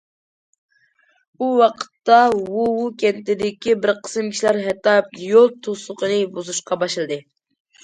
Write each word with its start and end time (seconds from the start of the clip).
بۇ 1.43 1.49
ۋاقىتتا 1.59 2.17
ۋۇۋۇ 2.37 2.65
كەنتىدىكى 3.05 3.77
بىر 3.85 3.95
قىسىم 4.09 4.33
كىشىلەر 4.33 4.61
ھەتتا 4.71 4.97
يول 5.29 5.55
توسۇقىنى 5.71 6.19
بۇزۇشقا 6.35 6.83
باشلىدى. 6.87 7.23